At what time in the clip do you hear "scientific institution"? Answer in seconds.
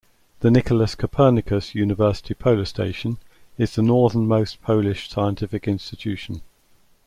5.11-6.41